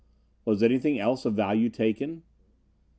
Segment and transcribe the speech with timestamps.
[0.45, 2.23] "Was anything else of value taken?"